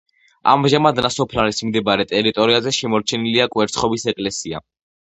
ამჟამად 0.53 1.01
ნასოფლარის 1.07 1.61
მიმდებარე 1.65 2.09
ტერიტორიაზე 2.15 2.75
შემორჩენილია 2.81 3.51
კვერცხობის 3.59 4.13
ეკლესია. 4.15 4.69